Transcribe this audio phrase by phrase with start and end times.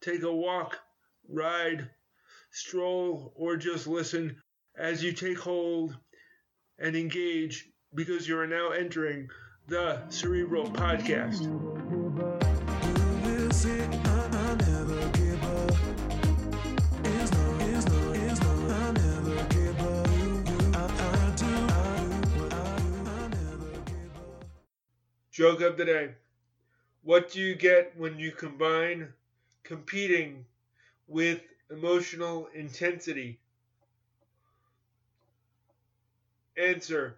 [0.00, 0.78] take a walk,
[1.28, 1.90] ride,
[2.50, 4.36] stroll, or just listen
[4.76, 5.96] as you take hold
[6.78, 9.28] and engage because you are now entering
[9.66, 11.42] the Cerebral Podcast.
[25.30, 26.14] Joke of the day.
[27.02, 29.12] What do you get when you combine
[29.64, 30.44] competing
[31.06, 33.38] with emotional intensity?
[36.56, 37.16] Answer.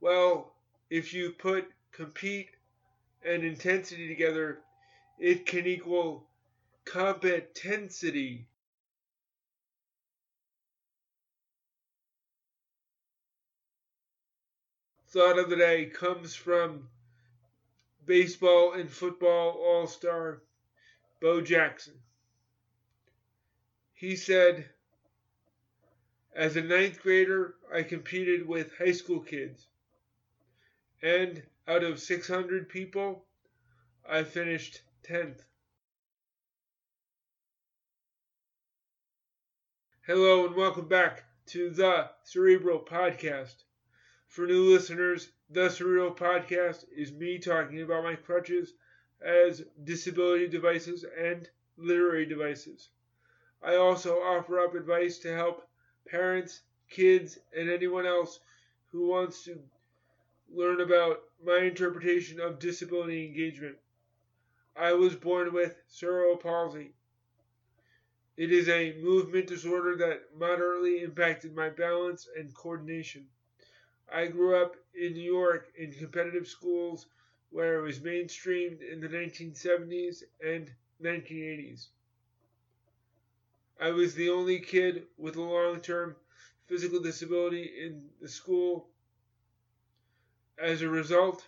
[0.00, 0.54] Well,
[0.90, 2.50] if you put compete
[3.24, 4.60] and intensity together,
[5.18, 6.26] it can equal
[6.84, 8.46] competensity.
[15.08, 16.88] Thought of the day comes from
[18.04, 20.42] baseball and football all star
[21.20, 22.00] Bo Jackson.
[23.92, 24.70] He said,
[26.32, 29.66] As a ninth grader, I competed with high school kids.
[31.02, 33.26] And out of 600 people,
[34.08, 35.42] I finished 10th.
[40.06, 43.64] Hello and welcome back to the Cerebral Podcast.
[44.28, 48.74] For new listeners, the Cerebral Podcast is me talking about my crutches
[49.20, 52.90] as disability devices and literary devices.
[53.62, 55.68] I also offer up advice to help
[56.06, 58.40] parents, kids, and anyone else
[58.92, 59.58] who wants to
[60.50, 63.76] learn about my interpretation of disability engagement.
[64.76, 66.94] I was born with cerebral palsy.
[68.36, 73.28] It is a movement disorder that moderately impacted my balance and coordination.
[74.10, 77.08] I grew up in New York in competitive schools
[77.50, 80.70] where it was mainstreamed in the 1970s and
[81.02, 81.86] 1980s.
[83.80, 86.16] I was the only kid with a long term
[86.66, 88.88] physical disability in the school
[90.60, 91.46] as a result,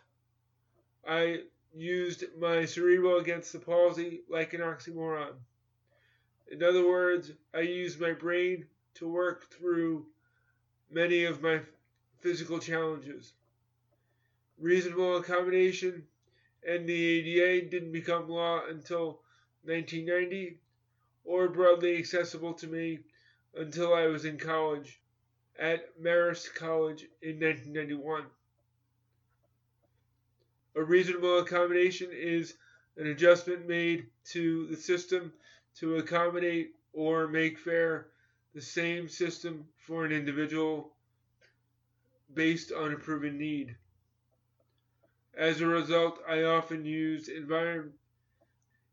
[1.06, 1.42] I
[1.74, 5.34] used my cerebral against the palsy like an oxymoron.
[6.50, 10.06] In other words, I used my brain to work through
[10.90, 11.60] many of my
[12.18, 13.32] physical challenges.
[14.60, 16.06] Reasonable accommodation
[16.66, 19.22] and the ADA didn't become law until
[19.64, 20.58] 1990
[21.24, 22.98] or broadly accessible to me
[23.54, 25.00] until I was in college
[25.58, 28.24] at Marist College in 1991.
[30.76, 32.54] A reasonable accommodation is
[32.96, 35.32] an adjustment made to the system
[35.76, 38.08] to accommodate or make fair
[38.54, 40.92] the same system for an individual
[42.34, 43.74] based on a proven need.
[45.40, 47.94] As a result, I often use environment,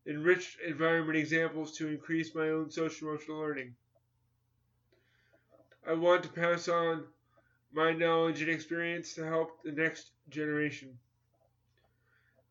[0.05, 3.75] enriched environment examples to increase my own social emotional learning.
[5.85, 7.03] I want to pass on
[7.73, 10.97] my knowledge and experience to help the next generation.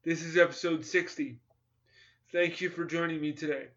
[0.04, 1.40] This is episode 60.
[2.32, 3.68] Thank you for joining me today.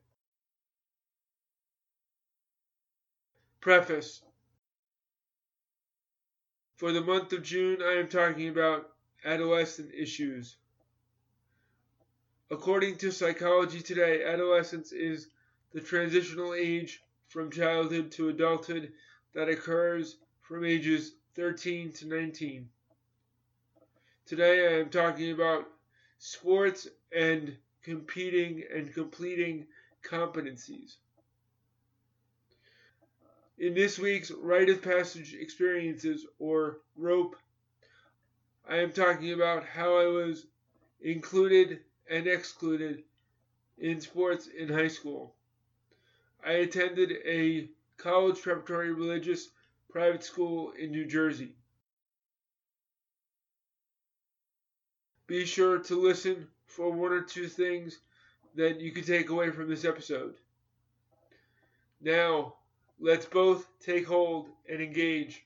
[3.62, 4.22] Preface
[6.76, 10.58] For the month of June, I am talking about adolescent issues.
[12.52, 15.28] According to Psychology Today, adolescence is
[15.72, 18.92] the transitional age from childhood to adulthood
[19.34, 22.70] that occurs from ages 13 to 19.
[24.26, 25.70] Today I am talking about
[26.18, 29.68] sports and competing and completing
[30.04, 30.96] competencies.
[33.58, 37.36] In this week's Rite of Passage Experiences, or ROPE,
[38.70, 40.46] I am talking about how I was
[41.02, 43.04] included and excluded
[43.78, 45.36] in sports in high school.
[46.46, 49.50] I attended a college preparatory religious
[49.90, 51.56] private school in New Jersey.
[55.30, 58.00] be sure to listen for one or two things
[58.56, 60.34] that you can take away from this episode.
[62.02, 62.56] Now,
[63.00, 65.44] let's both take hold and engage.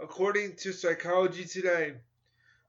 [0.00, 1.94] According to Psychology Today,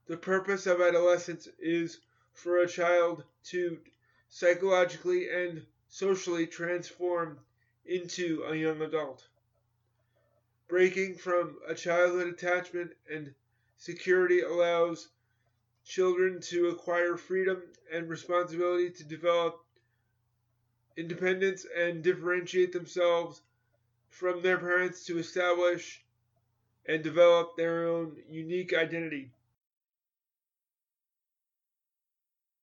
[0.06, 1.98] the purpose of adolescence is
[2.32, 3.80] for a child to
[4.28, 7.40] psychologically and socially transform
[7.84, 9.26] into a young adult.
[10.68, 13.34] Breaking from a childhood attachment and
[13.78, 15.08] Security allows
[15.84, 17.62] children to acquire freedom
[17.92, 19.64] and responsibility to develop
[20.96, 23.42] independence and differentiate themselves
[24.08, 26.02] from their parents to establish
[26.88, 29.30] and develop their own unique identity.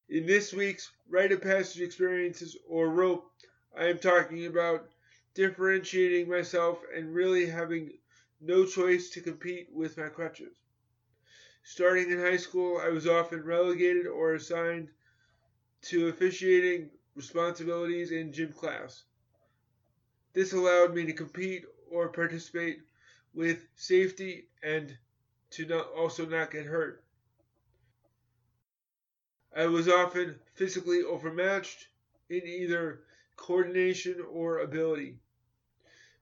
[0.08, 3.30] In this week's Rite of Passage Experiences or Rope,
[3.76, 4.88] I am talking about
[5.34, 7.98] differentiating myself and really having
[8.40, 10.54] no choice to compete with my crutches.
[11.64, 14.88] Starting in high school, I was often relegated or assigned
[15.82, 19.04] to officiating responsibilities in gym class.
[20.34, 22.80] This allowed me to compete or participate
[23.34, 24.96] with safety and
[25.50, 27.02] to not, also not get hurt.
[29.56, 31.88] I was often physically overmatched
[32.28, 33.00] in either
[33.36, 35.18] coordination or ability.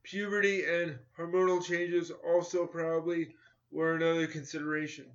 [0.03, 3.35] Puberty and hormonal changes also probably
[3.71, 5.05] were another consideration.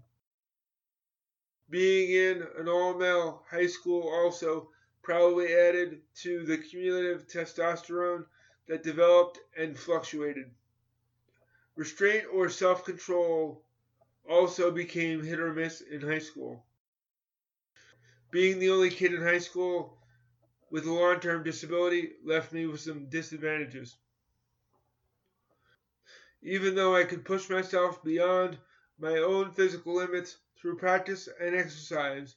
[1.71, 4.71] Being in an all male high school also
[5.03, 8.25] probably added to the cumulative testosterone
[8.67, 10.50] that developed and fluctuated.
[11.78, 13.64] Restraint or self control
[14.28, 16.66] also became hit or miss in high school.
[18.32, 19.96] Being the only kid in high school
[20.70, 23.96] with a long term disability left me with some disadvantages.
[26.42, 28.58] Even though I could push myself beyond
[28.98, 32.34] my own physical limits through practice and exercise,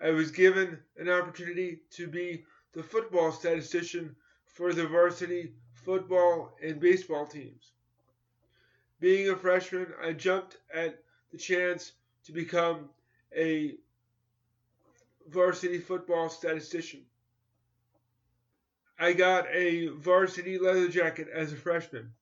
[0.00, 4.14] I was given an opportunity to be the football statistician
[4.46, 7.73] for the varsity football and baseball teams.
[9.04, 10.98] Being a freshman, I jumped at
[11.30, 11.92] the chance
[12.24, 12.88] to become
[13.36, 13.74] a
[15.28, 17.04] varsity football statistician.
[18.98, 22.14] I got a varsity leather jacket as a freshman.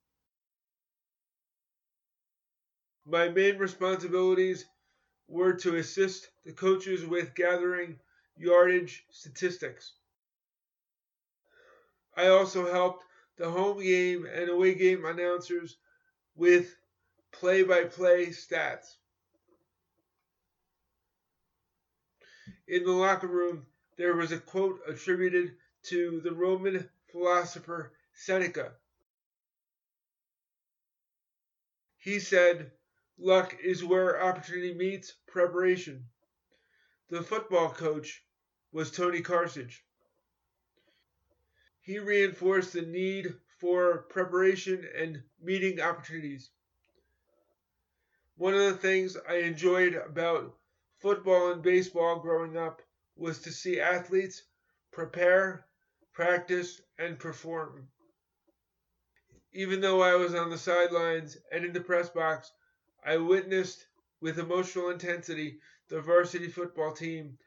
[3.07, 4.65] My main responsibilities
[5.29, 8.01] were to assist the coaches with gathering
[8.37, 9.93] yardage statistics.
[12.17, 13.05] I also helped
[13.37, 15.77] the home game and away game announcers
[16.35, 16.77] with
[17.33, 18.97] play by play stats.
[22.69, 28.73] In the locker room, there was a quote attributed to the Roman philosopher Seneca.
[31.99, 32.73] He said,
[33.19, 36.07] Luck is where opportunity meets preparation.
[37.11, 38.25] The football coach
[38.73, 39.85] was Tony Carthage.
[41.83, 46.51] He reinforced the need for preparation and meeting opportunities.
[48.37, 50.57] One of the things I enjoyed about
[50.99, 52.83] football and baseball growing up
[53.15, 54.43] was to see athletes
[54.91, 55.65] prepare,
[56.13, 57.87] practice, and perform.
[59.53, 62.51] Even though I was on the sidelines and in the press box,
[63.07, 63.87] I witnessed
[64.21, 67.39] with emotional intensity the varsity football team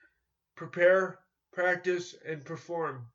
[0.56, 1.19] prepare,
[1.51, 3.06] practice, and perform.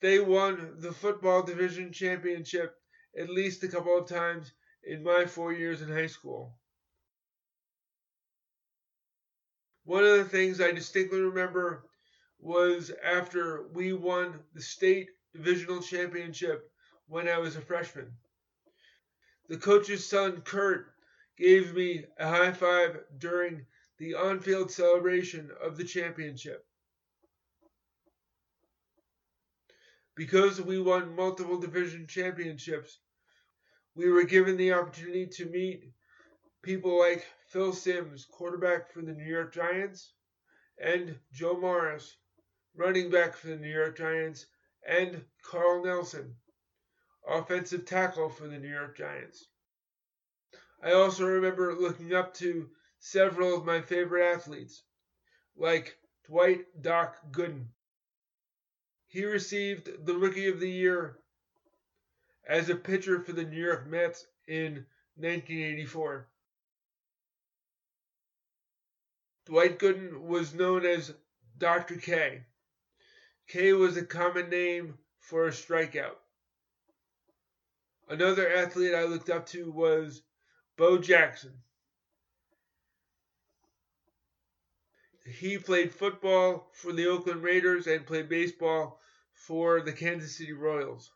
[0.00, 2.76] They won the football division championship
[3.16, 4.52] at least a couple of times
[4.84, 6.58] in my four years in high school.
[9.84, 11.88] One of the things I distinctly remember
[12.38, 16.70] was after we won the state divisional championship
[17.06, 18.12] when I was a freshman.
[19.48, 20.92] The coach's son, Kurt,
[21.38, 23.66] gave me a high five during
[23.98, 26.66] the on field celebration of the championship.
[30.16, 32.98] Because we won multiple division championships,
[33.94, 35.92] we were given the opportunity to meet
[36.62, 40.14] people like Phil Simms, quarterback for the New York Giants,
[40.78, 42.16] and Joe Morris,
[42.74, 44.46] running back for the New York Giants,
[44.86, 46.34] and Karl Nelson,
[47.28, 49.48] offensive tackle for the New York Giants.
[50.82, 54.82] I also remember looking up to several of my favorite athletes,
[55.56, 57.66] like Dwight Doc Gooden.
[59.08, 61.18] He received the Rookie of the Year
[62.46, 64.86] as a pitcher for the New York Mets in
[65.16, 66.28] 1984.
[69.46, 71.14] Dwight Gooden was known as
[71.58, 71.96] Dr.
[71.96, 72.44] K.
[73.46, 76.16] K was a common name for a strikeout.
[78.08, 80.22] Another athlete I looked up to was
[80.76, 81.62] Bo Jackson.
[85.26, 89.00] He played football for the Oakland Raiders and played baseball
[89.32, 91.10] for the Kansas City Royals.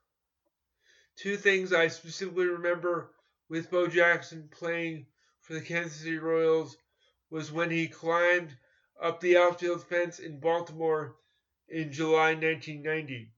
[1.17, 3.13] Two things I specifically remember
[3.49, 5.07] with Bo Jackson playing
[5.41, 6.77] for the Kansas City Royals
[7.31, 8.57] was when he climbed
[9.01, 11.17] up the outfield fence in Baltimore
[11.69, 13.33] in July 1990.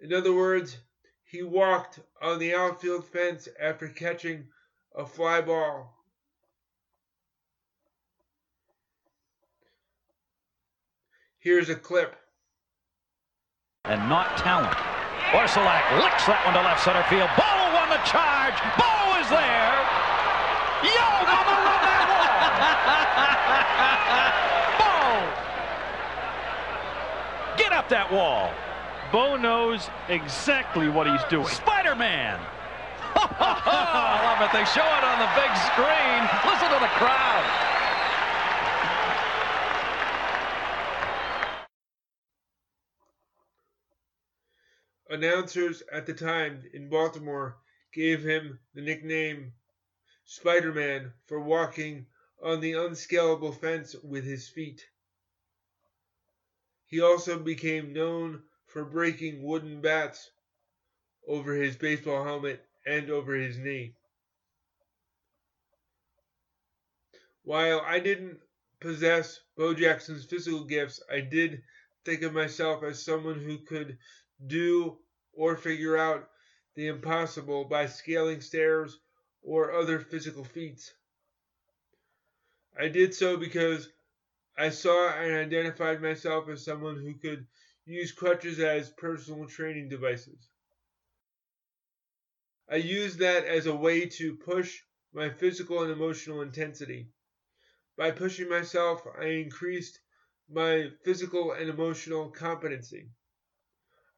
[0.00, 0.76] In other words,
[1.24, 4.48] he walked on the outfield fence after catching
[4.94, 5.96] a fly ball.
[11.46, 12.16] Here's a clip.
[13.84, 14.74] And not talent.
[15.30, 17.30] Orsulak licks that one to left center field.
[17.38, 18.58] Bo won the charge.
[18.74, 18.90] Bo
[19.22, 19.78] is there.
[20.90, 22.34] Yo, mama run that wall.
[27.54, 28.50] Bo, get up that wall.
[29.14, 31.46] Bo knows exactly what he's doing.
[31.46, 32.40] Spider-Man.
[33.14, 34.50] I love it.
[34.50, 36.26] They show it on the big screen.
[36.42, 37.75] Listen to the crowd.
[45.16, 47.56] Announcers at the time in Baltimore
[47.90, 49.54] gave him the nickname
[50.26, 52.06] Spider Man for walking
[52.42, 54.86] on the unscalable fence with his feet.
[56.84, 60.30] He also became known for breaking wooden bats
[61.26, 63.94] over his baseball helmet and over his knee.
[67.42, 68.42] While I didn't
[68.80, 71.62] possess Bo Jackson's physical gifts, I did
[72.04, 73.96] think of myself as someone who could
[74.46, 74.98] do
[75.36, 76.28] or figure out
[76.74, 78.98] the impossible by scaling stairs
[79.42, 80.92] or other physical feats.
[82.78, 83.88] I did so because
[84.56, 87.46] I saw and identified myself as someone who could
[87.84, 90.48] use crutches as personal training devices.
[92.68, 97.08] I used that as a way to push my physical and emotional intensity.
[97.96, 100.00] By pushing myself, I increased
[100.48, 103.08] my physical and emotional competency.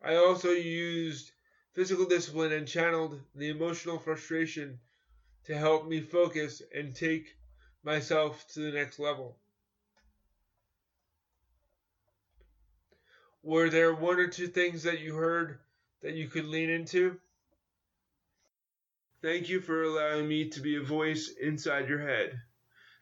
[0.00, 1.32] I also used
[1.74, 4.80] physical discipline and channeled the emotional frustration
[5.44, 7.36] to help me focus and take
[7.82, 9.38] myself to the next level.
[13.42, 15.58] Were there one or two things that you heard
[16.02, 17.18] that you could lean into?
[19.20, 22.40] Thank you for allowing me to be a voice inside your head.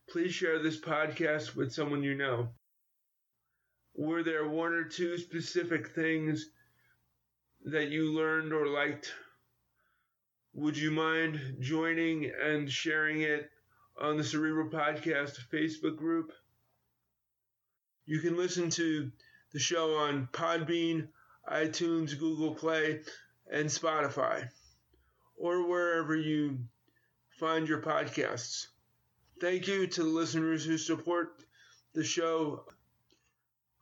[0.08, 2.54] Please share this podcast with someone you know.
[3.94, 6.48] Were there one or two specific things
[7.66, 9.12] that you learned or liked,
[10.54, 13.50] would you mind joining and sharing it
[14.00, 16.32] on the Cerebral Podcast Facebook group?
[18.06, 19.10] You can listen to
[19.52, 21.08] the show on Podbean,
[21.50, 23.00] iTunes, Google Play,
[23.50, 24.48] and Spotify,
[25.36, 26.60] or wherever you
[27.40, 28.68] find your podcasts.
[29.40, 31.42] Thank you to the listeners who support
[31.94, 32.64] the show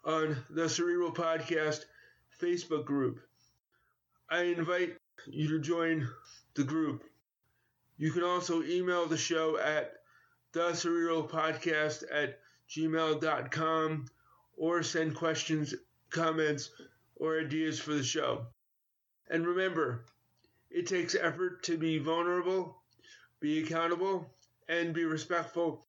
[0.07, 1.85] on the Cerebral Podcast
[2.41, 3.21] Facebook group.
[4.31, 6.09] I invite you to join
[6.55, 7.05] the group.
[7.97, 9.95] You can also email the show at
[10.53, 10.71] the
[12.13, 12.41] at
[12.71, 14.07] gmail.com
[14.57, 15.75] or send questions,
[16.11, 16.71] comments,
[17.17, 18.47] or ideas for the show.
[19.29, 20.05] And remember,
[20.71, 22.77] it takes effort to be vulnerable,
[23.41, 24.31] be accountable,
[24.69, 25.87] and be respectful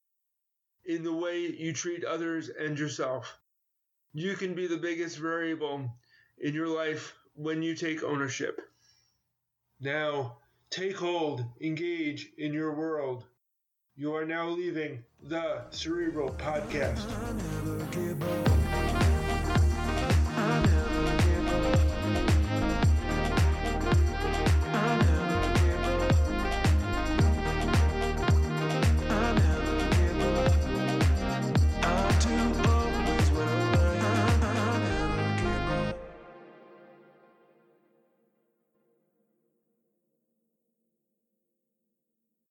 [0.84, 3.38] in the way you treat others and yourself.
[4.14, 5.90] You can be the biggest variable
[6.38, 8.60] in your life when you take ownership.
[9.80, 10.38] Now,
[10.70, 13.24] take hold, engage in your world.
[13.94, 17.06] You are now leaving the Cerebral Podcast.